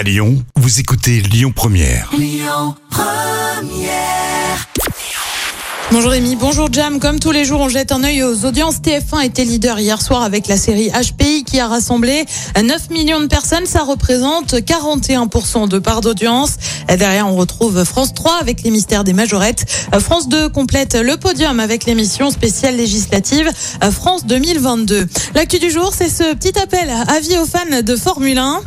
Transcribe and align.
À 0.00 0.02
Lyon, 0.02 0.42
vous 0.56 0.80
écoutez 0.80 1.20
Lyon 1.20 1.52
Première. 1.54 2.10
Bonjour 5.92 6.10
Rémi, 6.10 6.36
bonjour 6.36 6.72
Jam. 6.72 6.98
Comme 7.00 7.20
tous 7.20 7.32
les 7.32 7.44
jours, 7.44 7.60
on 7.60 7.68
jette 7.68 7.92
un 7.92 8.02
œil 8.02 8.22
aux 8.22 8.46
audiences. 8.46 8.76
TF1 8.76 9.26
était 9.26 9.44
leader 9.44 9.78
hier 9.78 10.00
soir 10.00 10.22
avec 10.22 10.48
la 10.48 10.56
série 10.56 10.88
HPI 10.88 11.44
qui 11.44 11.60
a 11.60 11.68
rassemblé 11.68 12.24
9 12.58 12.88
millions 12.88 13.20
de 13.20 13.26
personnes. 13.26 13.66
Ça 13.66 13.82
représente 13.82 14.54
41% 14.54 15.68
de 15.68 15.78
part 15.78 16.00
d'audience. 16.00 16.54
Derrière, 16.88 17.26
on 17.26 17.36
retrouve 17.36 17.84
France 17.84 18.14
3 18.14 18.38
avec 18.40 18.62
les 18.62 18.70
mystères 18.70 19.04
des 19.04 19.12
majorettes. 19.12 19.66
France 20.00 20.30
2 20.30 20.48
complète 20.48 20.94
le 20.94 21.18
podium 21.18 21.60
avec 21.60 21.84
l'émission 21.84 22.30
spéciale 22.30 22.76
législative 22.76 23.50
France 23.92 24.24
2022. 24.24 25.06
L'actu 25.34 25.58
du 25.58 25.70
jour, 25.70 25.92
c'est 25.94 26.08
ce 26.08 26.32
petit 26.36 26.58
appel 26.58 26.88
à 26.88 27.02
avis 27.12 27.36
aux 27.36 27.44
fans 27.44 27.82
de 27.82 27.96
Formule 27.96 28.38
1. 28.38 28.62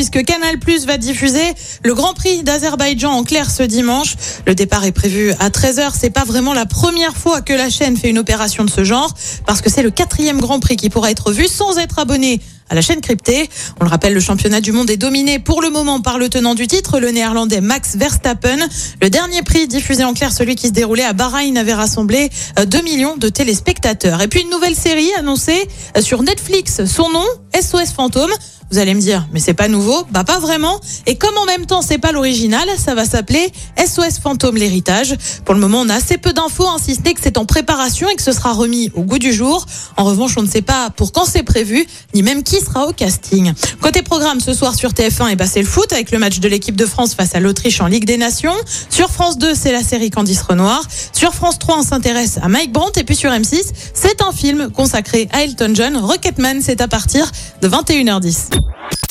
Puisque 0.00 0.24
Canal 0.24 0.58
Plus 0.58 0.86
va 0.86 0.96
diffuser 0.96 1.52
le 1.84 1.92
Grand 1.92 2.14
Prix 2.14 2.42
d'Azerbaïdjan 2.42 3.10
en 3.10 3.22
clair 3.22 3.50
ce 3.50 3.62
dimanche. 3.62 4.14
Le 4.46 4.54
départ 4.54 4.86
est 4.86 4.92
prévu 4.92 5.34
à 5.40 5.50
13h. 5.50 5.90
C'est 5.94 6.08
pas 6.08 6.24
vraiment 6.24 6.54
la 6.54 6.64
première 6.64 7.18
fois 7.18 7.42
que 7.42 7.52
la 7.52 7.68
chaîne 7.68 7.98
fait 7.98 8.08
une 8.08 8.18
opération 8.18 8.64
de 8.64 8.70
ce 8.70 8.82
genre, 8.82 9.12
parce 9.44 9.60
que 9.60 9.68
c'est 9.68 9.82
le 9.82 9.90
quatrième 9.90 10.40
Grand 10.40 10.58
Prix 10.58 10.76
qui 10.76 10.88
pourra 10.88 11.10
être 11.10 11.32
vu 11.32 11.46
sans 11.48 11.76
être 11.76 11.98
abonné 11.98 12.40
à 12.70 12.74
la 12.74 12.80
chaîne 12.80 13.02
cryptée. 13.02 13.50
On 13.78 13.84
le 13.84 13.90
rappelle, 13.90 14.14
le 14.14 14.20
championnat 14.20 14.62
du 14.62 14.72
monde 14.72 14.88
est 14.88 14.96
dominé 14.96 15.38
pour 15.38 15.60
le 15.60 15.68
moment 15.68 16.00
par 16.00 16.16
le 16.16 16.30
tenant 16.30 16.54
du 16.54 16.66
titre, 16.66 16.98
le 16.98 17.10
néerlandais 17.10 17.60
Max 17.60 17.96
Verstappen. 17.96 18.56
Le 19.02 19.10
dernier 19.10 19.42
prix 19.42 19.68
diffusé 19.68 20.02
en 20.02 20.14
clair, 20.14 20.32
celui 20.32 20.54
qui 20.54 20.68
se 20.68 20.72
déroulait 20.72 21.04
à 21.04 21.12
Bahreïn, 21.12 21.58
avait 21.58 21.74
rassemblé 21.74 22.30
2 22.56 22.78
euh, 22.78 22.82
millions 22.82 23.18
de 23.18 23.28
téléspectateurs. 23.28 24.22
Et 24.22 24.28
puis 24.28 24.40
une 24.40 24.50
nouvelle 24.50 24.76
série 24.76 25.12
annoncée 25.18 25.68
euh, 25.98 26.00
sur 26.00 26.22
Netflix. 26.22 26.86
Son 26.86 27.10
nom, 27.10 27.26
SOS 27.60 27.92
Fantôme. 27.94 28.32
Vous 28.70 28.78
allez 28.78 28.94
me 28.94 29.00
dire, 29.00 29.26
mais 29.32 29.40
c'est 29.40 29.54
pas 29.54 29.66
nouveau 29.66 30.04
Bah 30.12 30.22
pas 30.22 30.38
vraiment. 30.38 30.80
Et 31.06 31.16
comme 31.16 31.36
en 31.36 31.44
même 31.44 31.66
temps 31.66 31.82
c'est 31.82 31.98
pas 31.98 32.12
l'original, 32.12 32.68
ça 32.78 32.94
va 32.94 33.04
s'appeler 33.04 33.52
SOS 33.76 34.18
Fantôme 34.22 34.56
l'héritage. 34.56 35.16
Pour 35.44 35.54
le 35.54 35.60
moment, 35.60 35.80
on 35.80 35.88
a 35.88 35.94
assez 35.94 36.18
peu 36.18 36.32
d'infos, 36.32 36.68
hein, 36.68 36.76
si 36.80 36.94
ce 36.94 37.00
n'est 37.02 37.14
que 37.14 37.20
c'est 37.20 37.36
en 37.36 37.46
préparation 37.46 38.08
et 38.08 38.14
que 38.14 38.22
ce 38.22 38.32
sera 38.32 38.52
remis 38.52 38.92
au 38.94 39.02
goût 39.02 39.18
du 39.18 39.32
jour. 39.32 39.66
En 39.96 40.04
revanche, 40.04 40.34
on 40.36 40.42
ne 40.42 40.48
sait 40.48 40.62
pas 40.62 40.90
pour 40.90 41.10
quand 41.12 41.24
c'est 41.24 41.42
prévu, 41.42 41.84
ni 42.14 42.22
même 42.22 42.42
qui 42.44 42.60
sera 42.60 42.86
au 42.86 42.92
casting. 42.92 43.52
Côté 43.80 44.02
programme, 44.02 44.40
ce 44.40 44.54
soir 44.54 44.74
sur 44.74 44.90
TF1, 44.90 45.00
et 45.00 45.32
eh 45.32 45.36
bah 45.36 45.44
ben, 45.44 45.50
c'est 45.52 45.62
le 45.62 45.66
foot 45.66 45.92
avec 45.92 46.12
le 46.12 46.18
match 46.18 46.38
de 46.38 46.48
l'équipe 46.48 46.76
de 46.76 46.86
France 46.86 47.14
face 47.14 47.34
à 47.34 47.40
l'Autriche 47.40 47.80
en 47.80 47.86
Ligue 47.86 48.04
des 48.04 48.18
Nations. 48.18 48.54
Sur 48.88 49.10
France 49.10 49.36
2, 49.38 49.54
c'est 49.54 49.72
la 49.72 49.82
série 49.82 50.10
Candice 50.10 50.42
Renoir. 50.42 50.82
Sur 51.12 51.34
France 51.34 51.58
3, 51.58 51.78
on 51.78 51.82
s'intéresse 51.82 52.38
à 52.40 52.48
Mike 52.48 52.72
Brandt 52.72 53.00
et 53.00 53.04
puis 53.04 53.16
sur 53.16 53.30
M6, 53.30 53.62
c'est 53.94 54.22
un 54.22 54.32
film 54.32 54.70
consacré 54.70 55.28
à 55.32 55.42
Elton 55.42 55.72
John. 55.74 55.96
Rocketman, 55.96 56.60
c'est 56.62 56.80
à 56.80 56.88
partir 56.88 57.30
de 57.62 57.68
21h10. 57.68 58.59